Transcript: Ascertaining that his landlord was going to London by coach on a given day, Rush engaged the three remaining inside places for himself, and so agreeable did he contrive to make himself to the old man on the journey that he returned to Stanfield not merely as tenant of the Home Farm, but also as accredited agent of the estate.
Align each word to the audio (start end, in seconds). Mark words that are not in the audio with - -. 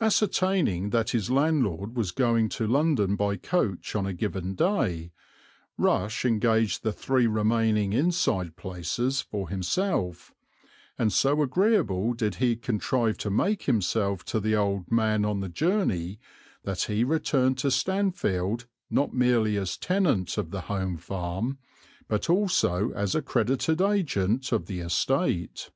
Ascertaining 0.00 0.90
that 0.90 1.10
his 1.10 1.32
landlord 1.32 1.96
was 1.96 2.12
going 2.12 2.48
to 2.50 2.64
London 2.64 3.16
by 3.16 3.34
coach 3.34 3.96
on 3.96 4.06
a 4.06 4.12
given 4.12 4.54
day, 4.54 5.10
Rush 5.76 6.24
engaged 6.24 6.84
the 6.84 6.92
three 6.92 7.26
remaining 7.26 7.92
inside 7.92 8.54
places 8.54 9.20
for 9.20 9.48
himself, 9.48 10.32
and 10.96 11.12
so 11.12 11.42
agreeable 11.42 12.12
did 12.12 12.36
he 12.36 12.54
contrive 12.54 13.18
to 13.18 13.30
make 13.30 13.64
himself 13.64 14.24
to 14.26 14.38
the 14.38 14.54
old 14.54 14.92
man 14.92 15.24
on 15.24 15.40
the 15.40 15.48
journey 15.48 16.20
that 16.62 16.82
he 16.82 17.02
returned 17.02 17.58
to 17.58 17.70
Stanfield 17.72 18.68
not 18.90 19.12
merely 19.12 19.56
as 19.56 19.76
tenant 19.76 20.38
of 20.38 20.52
the 20.52 20.60
Home 20.70 20.96
Farm, 20.96 21.58
but 22.06 22.30
also 22.30 22.92
as 22.92 23.16
accredited 23.16 23.82
agent 23.82 24.52
of 24.52 24.66
the 24.66 24.78
estate. 24.78 25.72